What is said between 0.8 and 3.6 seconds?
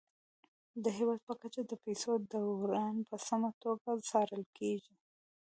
د هیواد په کچه د پيسو دوران په سمه